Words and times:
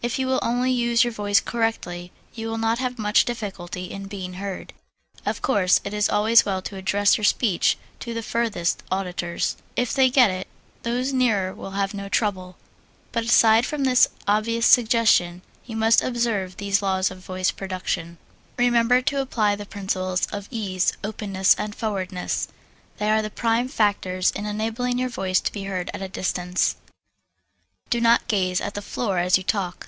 If 0.00 0.18
you 0.18 0.26
will 0.26 0.38
only 0.42 0.70
use 0.72 1.04
your 1.04 1.12
voice 1.12 1.38
correctly, 1.38 2.12
you 2.32 2.48
will 2.48 2.56
not 2.56 2.78
have 2.78 2.98
much 3.00 3.26
difficulty 3.26 3.90
in 3.90 4.06
being 4.06 4.34
heard. 4.34 4.72
Of 5.26 5.42
course 5.42 5.82
it 5.84 5.92
is 5.92 6.08
always 6.08 6.46
well 6.46 6.62
to 6.62 6.76
address 6.76 7.18
your 7.18 7.26
speech 7.26 7.76
to 8.00 8.12
your 8.14 8.22
furthest 8.22 8.82
auditors; 8.90 9.56
if 9.76 9.92
they 9.92 10.08
get 10.08 10.30
it, 10.30 10.46
those 10.82 11.12
nearer 11.12 11.52
will 11.52 11.72
have 11.72 11.92
no 11.92 12.08
trouble, 12.08 12.56
but 13.12 13.24
aside 13.24 13.66
from 13.66 13.84
this 13.84 14.08
obvious 14.26 14.64
suggestion, 14.64 15.42
you 15.66 15.76
must 15.76 16.00
observe 16.02 16.56
these 16.56 16.80
laws 16.80 17.10
of 17.10 17.18
voice 17.18 17.50
production: 17.50 18.16
Remember 18.56 19.02
to 19.02 19.20
apply 19.20 19.56
the 19.56 19.66
principles 19.66 20.24
of 20.28 20.48
ease, 20.50 20.94
openness 21.04 21.54
and 21.58 21.74
forwardness 21.74 22.48
they 22.96 23.10
are 23.10 23.20
the 23.20 23.30
prime 23.30 23.68
factors 23.68 24.30
in 24.30 24.46
enabling 24.46 24.96
your 24.96 25.10
voice 25.10 25.40
to 25.40 25.52
be 25.52 25.64
heard 25.64 25.90
at 25.92 26.00
a 26.00 26.08
distance. 26.08 26.76
Do 27.90 28.00
not 28.00 28.26
gaze 28.28 28.62
at 28.62 28.72
the 28.72 28.80
floor 28.80 29.18
as 29.18 29.36
you 29.36 29.42
talk. 29.44 29.74